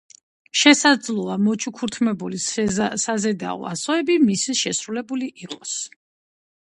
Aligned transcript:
შესაძლოა 0.59 1.35
მოჩუქურთმებული 1.47 2.39
საზედაო 3.05 3.69
ასოები 3.75 4.19
მისი 4.25 4.57
შესრულებული 4.63 5.31
იყოს. 5.47 5.77